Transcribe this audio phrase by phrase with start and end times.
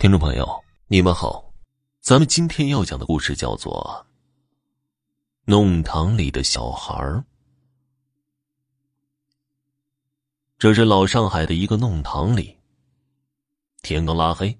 [0.00, 1.52] 听众朋友，你们好，
[2.00, 4.06] 咱们今天要讲的故事叫做
[5.44, 6.94] 《弄堂里的小孩》。
[10.58, 12.56] 这是老上海的一个弄堂里，
[13.82, 14.58] 天刚拉黑，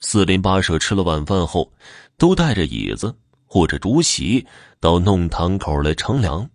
[0.00, 1.72] 四邻八舍吃了晚饭后，
[2.16, 4.44] 都带着椅子或者竹席
[4.80, 6.50] 到弄堂口来乘凉。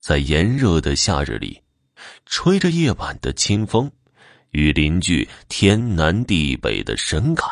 [0.00, 1.62] 在炎热的夏日里，
[2.24, 3.92] 吹着夜晚的清风。
[4.52, 7.50] 与邻居天南地北的神侃，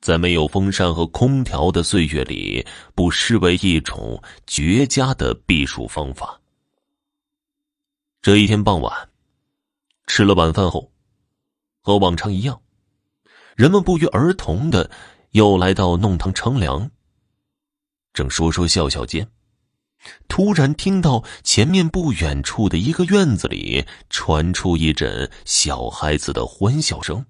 [0.00, 6.40] 在没有风扇和空调的岁月里，不失为一种绝佳的避暑方法。
[8.22, 9.08] 这一天傍晚，
[10.06, 10.92] 吃了晚饭后，
[11.82, 12.60] 和往常一样，
[13.56, 14.90] 人们不约而同的
[15.30, 16.90] 又来到弄堂乘凉。
[18.12, 19.28] 正说说笑笑间。
[20.28, 27.26] 突然听到前面不远处的一个院子里传出一阵小孩子的欢笑声，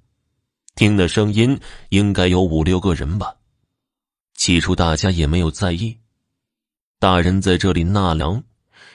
[0.74, 1.58] 听的声音
[1.88, 3.36] 应该有五六个人吧。
[4.34, 5.98] 起初大家也没有在意，
[6.98, 8.44] 大人在这里纳凉，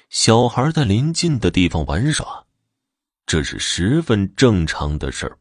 [0.09, 2.45] 小孩在临近的地方玩耍，
[3.25, 5.37] 这是十分正常的事儿。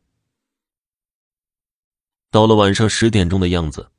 [2.30, 3.90] 到了晚上十点钟的样子。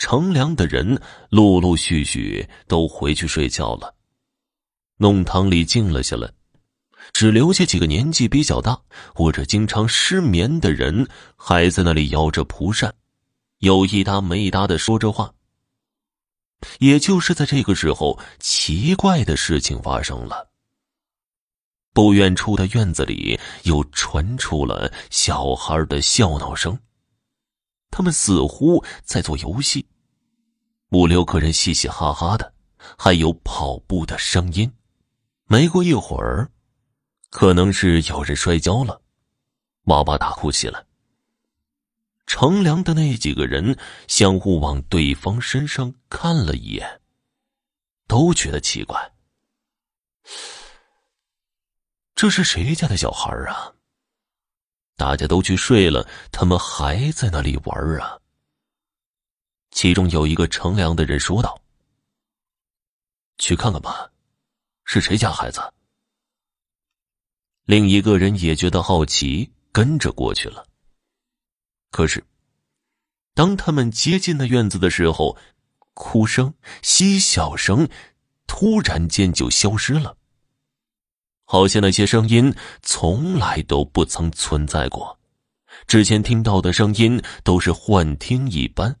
[0.00, 0.98] 乘凉的人
[1.28, 3.94] 陆陆续续都回去睡觉了，
[4.96, 6.32] 弄堂里静了下来，
[7.12, 8.80] 只留下几个年纪比较大
[9.14, 12.94] 或者经常失眠的人还在那里摇着蒲扇，
[13.58, 15.34] 有一搭没一搭的说着话。
[16.78, 20.48] 也就是在这个时候，奇怪的事情发生了。
[21.92, 26.78] 不远处的院子里又传出了小孩的笑闹声。
[27.90, 29.86] 他们似乎在做游戏，
[30.90, 32.52] 五六个人嘻嘻哈哈的，
[32.96, 34.72] 还有跑步的声音。
[35.46, 36.50] 没过一会儿，
[37.30, 39.02] 可能是有人摔跤了，
[39.84, 40.86] 哇哇大哭起来。
[42.26, 47.00] 乘凉的那几个人相互往对方身上看了一眼，
[48.06, 49.12] 都觉得奇怪：
[52.14, 53.74] 这是谁家的小孩啊？
[55.00, 58.18] 大家都去睡了，他们还在那里玩啊。
[59.70, 61.58] 其中有一个乘凉的人说道
[63.40, 64.10] ：“去看看吧，
[64.84, 65.58] 是谁家孩子？”
[67.64, 70.66] 另一个人也觉得好奇，跟着过去了。
[71.90, 72.22] 可是，
[73.32, 75.34] 当他们接近那院子的时候，
[75.94, 77.88] 哭声、嬉笑声
[78.46, 80.14] 突然间就消失了。
[81.50, 85.18] 好像那些声音从来都不曾存在过，
[85.88, 88.96] 之前听到的声音都是幻听一般。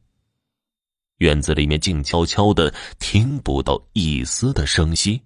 [1.18, 5.22] 院子里面静悄悄的，听不到一丝的声息。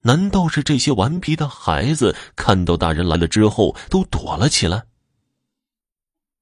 [0.00, 4.84] 难道是这些顽皮的孩子看到大人来了之后都躲了起来？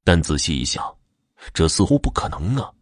[0.03, 0.83] 但仔细一想，
[1.53, 2.73] 这似乎不可能啊。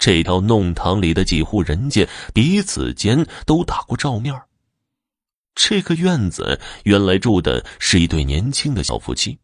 [0.00, 4.34] 这条弄堂里的几户人家彼此间都打过照面
[5.54, 9.38] 这个院子原来住的是一对年轻的小夫妻，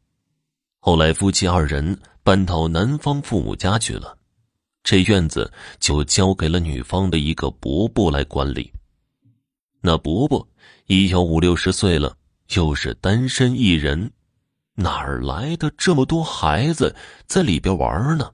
[0.80, 4.16] 后来夫妻二人搬到男方父母家去了，
[4.82, 8.72] 这院子就交给了女方的一个伯伯来管理。
[9.82, 10.48] 那伯伯
[10.86, 12.16] 已有五六十岁了，
[12.54, 14.10] 又是单身一人，
[14.74, 16.96] 哪儿来的这么多孩子
[17.26, 18.32] 在里边玩呢？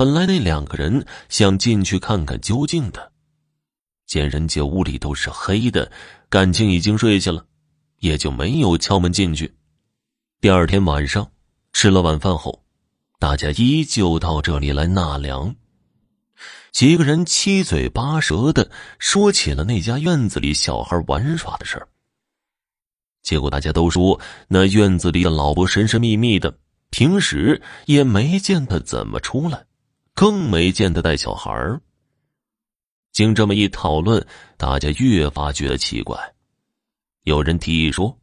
[0.00, 3.12] 本来那两个人想进去看看究竟的，
[4.06, 5.92] 见人家屋里都是黑的，
[6.30, 7.44] 感情已经睡下了，
[7.98, 9.54] 也就没有敲门进去。
[10.40, 11.30] 第二天晚上
[11.74, 12.64] 吃了晚饭后，
[13.18, 15.54] 大家依旧到这里来纳凉。
[16.72, 21.86] 几个人七嘴八舌的说起了那家院子里小孩玩耍的事儿。
[23.22, 24.18] 结果大家都说
[24.48, 26.56] 那院子里的老伯神神秘秘的，
[26.88, 29.66] 平时也没见他怎么出来。
[30.14, 31.80] 更没见他带小孩儿。
[33.12, 34.24] 经这么一讨论，
[34.56, 36.16] 大家越发觉得奇怪。
[37.24, 38.16] 有人提议说：“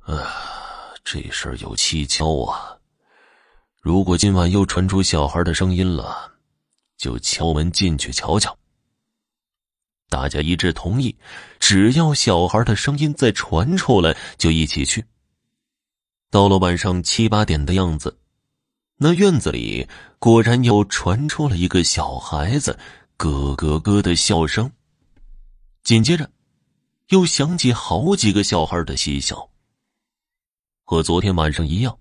[0.00, 2.76] 啊，这事儿有蹊跷啊！
[3.80, 6.32] 如果今晚又传出小孩的声音了，
[6.96, 8.56] 就敲门进去瞧瞧。”
[10.10, 11.16] 大家一致同意，
[11.58, 15.04] 只要小孩的声音再传出来，就一起去。
[16.30, 18.18] 到了晚上七八点的样子。
[18.98, 19.86] 那院子里
[20.18, 22.78] 果然又传出了一个小孩子
[23.18, 24.70] 咯咯咯的笑声，
[25.84, 26.30] 紧接着，
[27.10, 29.50] 又响起好几个小孩的嬉笑。
[30.82, 31.98] 和昨天晚上一样，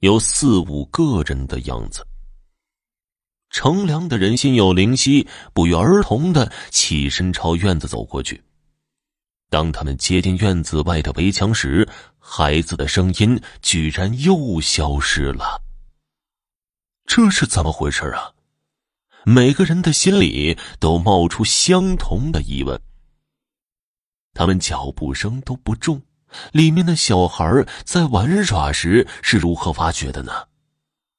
[0.00, 2.06] 有四五个人的样子。
[3.48, 8.42] 乘凉的人心有灵犀，不约而同的起身朝院子走过去。
[9.48, 11.88] 当他们接近院子外的围墙时，
[12.18, 15.62] 孩子的声音居然又消失了。
[17.12, 18.30] 这是怎么回事啊？
[19.24, 22.80] 每个人的心里都冒出相同的疑问。
[24.32, 26.00] 他们脚步声都不重，
[26.52, 30.46] 里面的小孩在玩耍时是如何发觉的呢？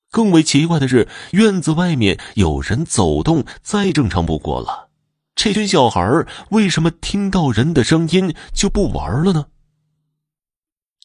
[0.09, 4.91] 更为奇怪的是，院子外面有人走动，再正常不过了。
[5.35, 9.45] 这群小孩为什么听到人的声音就不玩了呢？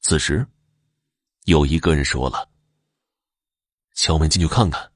[0.00, 0.46] 此时，
[1.46, 2.48] 有一个人说了
[3.96, 4.92] ：“敲门进去看看。”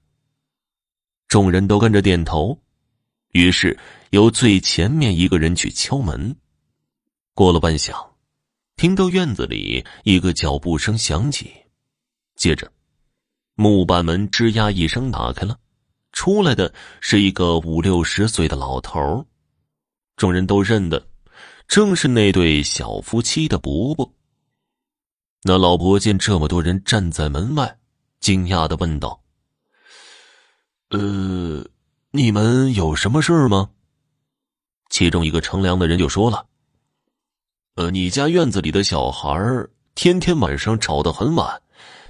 [1.27, 2.57] 众人都跟着点头。
[3.33, 3.79] 于是，
[4.11, 6.37] 由最前面一个人去敲门。
[7.33, 8.11] 过了半晌，
[8.75, 11.53] 听到院子里一个脚步声响起，
[12.35, 12.73] 接着，
[13.55, 15.57] 木板门吱呀一声打开了，
[16.11, 19.25] 出来的是一个五六十岁的老头
[20.17, 21.09] 众人都认得，
[21.69, 24.13] 正是那对小夫妻的伯伯。
[25.45, 27.79] 那老伯见这么多人站在门外，
[28.21, 29.21] 惊讶的问道
[30.91, 31.65] ：“呃，
[32.11, 33.71] 你们有什么事吗？”
[34.91, 36.47] 其中一个乘凉的人就说了
[37.77, 39.39] ：“呃，你家院子里的小孩
[39.95, 41.63] 天天晚上吵得很晚，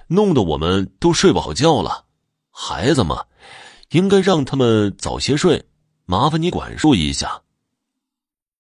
[0.09, 2.07] 弄得我们都睡不好觉了。
[2.51, 3.27] 孩子嘛，
[3.91, 5.65] 应该让他们早些睡，
[6.07, 7.43] 麻烦你管束一下。”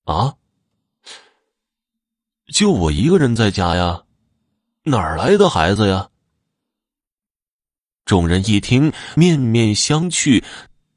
[0.05, 0.37] 啊！
[2.52, 4.05] 就我一个人在家呀，
[4.82, 6.10] 哪儿来的孩子呀？
[8.11, 10.43] 众人一听，面面相觑，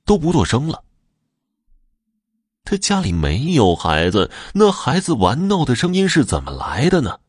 [0.03, 0.83] 都不作声了。
[2.63, 7.19] 他家里没有孩子，那孩子玩闹的声音是怎么来的呢？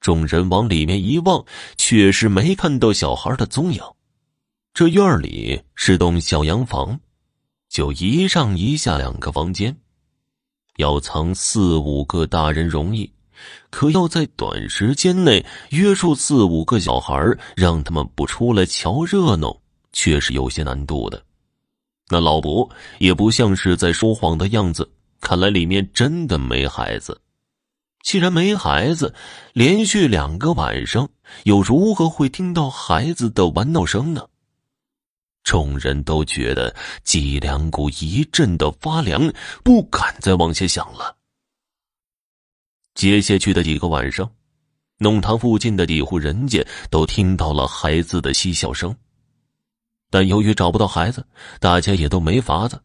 [0.00, 1.44] 众人往里面一望，
[1.76, 3.82] 确实没看到小孩的踪影。
[4.72, 6.98] 这院里是栋小洋房，
[7.68, 9.76] 就一上一下两个房间。
[10.78, 13.12] 要藏四五个大人容易，
[13.70, 17.14] 可要在短时间内约束四五个小孩，
[17.56, 19.56] 让他们不出来瞧热闹，
[19.92, 21.22] 却是有些难度的。
[22.08, 22.68] 那老伯
[22.98, 24.90] 也不像是在说谎的样子，
[25.20, 27.18] 看来里面真的没孩子。
[28.02, 29.14] 既然没孩子，
[29.52, 31.08] 连续两个晚上
[31.44, 34.26] 又如何会听到孩子的玩闹声呢？
[35.44, 36.74] 众人都觉得
[37.04, 39.32] 脊梁骨一阵的发凉，
[39.64, 41.16] 不敢再往下想了。
[42.94, 44.30] 接下去的几个晚上，
[44.98, 48.94] 弄堂附近的几户人家都听到了孩子的嬉笑声，
[50.10, 51.26] 但由于找不到孩子，
[51.60, 52.80] 大家也都没法子，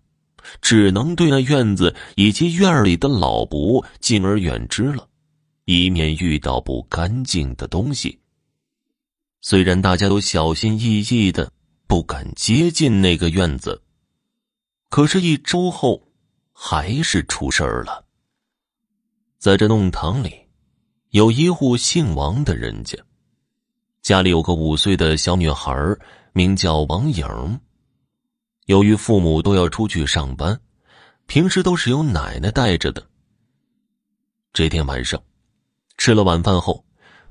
[0.61, 5.07] 只能对那院子以及院里的老伯敬而远之了，
[5.65, 8.19] 以免遇到不干净的东西。
[9.41, 11.51] 虽然大家都小心翼翼的。
[11.89, 13.81] 不敢接近那个院子，
[14.89, 16.11] 可是，一周后，
[16.51, 18.03] 还是出事儿了。
[19.39, 20.33] 在这弄堂里，
[21.11, 22.97] 有一户姓王的人家，
[24.01, 25.71] 家里有个五岁的小女孩，
[26.33, 27.23] 名叫王颖。
[28.65, 30.59] 由于父母都要出去上班，
[31.27, 33.07] 平时都是由奶奶带着的。
[34.53, 35.21] 这天晚上，
[35.99, 36.83] 吃了晚饭后，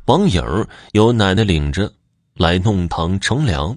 [0.05, 0.41] 王颖
[0.93, 1.93] 由奶奶领着
[2.35, 3.77] 来弄堂乘凉。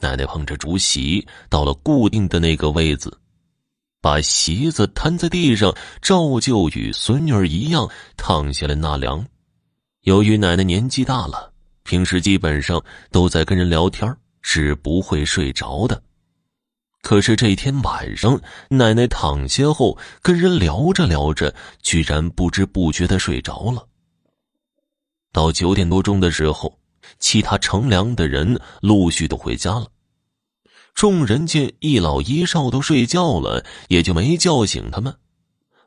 [0.00, 3.16] 奶奶捧着竹席到了固定的那个位子，
[4.02, 9.24] 把席子摊在地上，照旧与孙女儿一样躺下来纳凉。
[10.02, 11.52] 由于奶奶年纪大了，
[11.84, 16.02] 平时基本上都在跟人聊天，是不会睡着的。
[17.00, 18.38] 可是这天晚上，
[18.68, 23.86] 奶奶躺下后跟人聊着聊着，居然不知不觉的睡着了。
[25.32, 26.76] 到九点多钟的时候。
[27.18, 29.86] 其他乘凉的人陆续都回家了，
[30.94, 35.16] 众人见一老一少都睡觉了，也就没叫醒他们。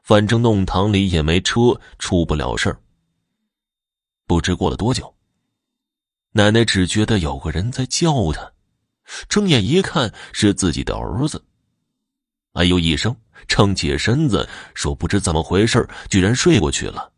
[0.04, 2.80] 反正弄堂里也没车，出不了事儿。
[4.28, 5.16] 不知过了多久，
[6.32, 8.52] 奶奶只觉得有个人在叫她，
[9.30, 11.44] 睁眼一看是自己的儿子，
[12.54, 13.16] 哎呦一声，
[13.48, 17.12] 撑起身子说：“不知怎么回事，居然睡过去了。”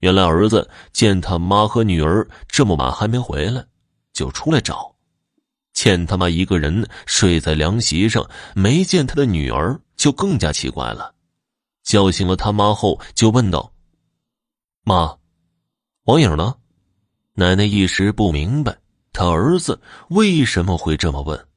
[0.00, 3.64] 原来儿子见他妈和女儿这么晚还没回来，
[4.12, 4.94] 就出来找，
[5.82, 8.24] 见他妈一个人睡在凉席上，
[8.54, 11.12] 没见他的女儿，就更加奇怪了。
[11.82, 13.72] 叫醒了他妈后，就问道
[14.86, 15.16] ：“妈，
[16.04, 16.54] 王颖呢？”
[17.34, 18.78] 奶奶一时不明白
[19.12, 21.48] 他儿子为什么会这么问。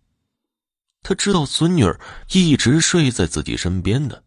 [1.04, 2.00] 他知道孙女儿
[2.32, 4.24] 一直睡在自己身边的。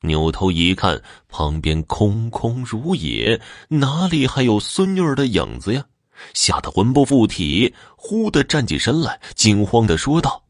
[0.00, 5.84] 扭头一看，旁边空空如也，哪里还有孙女儿的影子呀？
[6.32, 10.44] 吓得魂不附体，忽的站起身来，惊慌的说道：“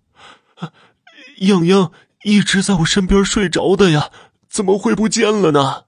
[1.40, 1.92] 洋洋
[2.24, 4.10] 一直在我身边睡着的呀，
[4.48, 5.84] 怎么会不见了呢？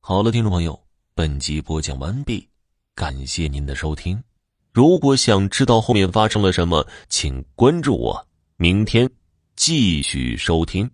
[0.00, 0.80] 好了，听众朋友，
[1.14, 2.48] 本集播讲完毕，
[2.94, 4.22] 感谢您的收听。
[4.72, 9.10] 如果想知道后面发生了什么，请关注我，明天
[9.56, 10.90] 继续收听。